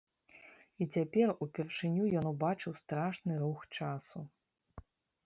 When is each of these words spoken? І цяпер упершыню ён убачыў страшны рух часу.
І 0.85 0.85
цяпер 0.95 1.33
упершыню 1.45 2.03
ён 2.21 2.25
убачыў 2.31 2.73
страшны 2.81 3.37
рух 3.43 3.59
часу. 3.77 4.17